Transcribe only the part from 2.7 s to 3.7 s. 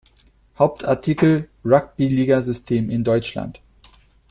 in Deutschland.